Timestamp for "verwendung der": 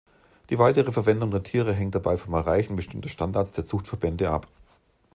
0.91-1.43